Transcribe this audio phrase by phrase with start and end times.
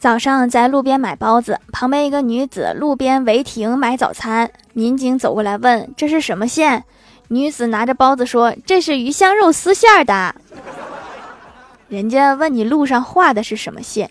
[0.00, 6.82] 早上在路边买包子，旁边一个女子路边违停买早餐，民警走过来问：“这是什么馅？”
[7.28, 10.34] 女子拿着包子说：“这是鱼香肉丝馅的。”
[11.88, 14.10] 人家问你路上画的是什么线。